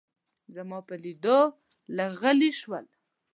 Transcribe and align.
زما 0.55 0.79
په 0.87 0.95
لیدو 1.03 1.39
لږ 1.97 2.11
غلي 2.21 2.51
شول. 2.59 2.85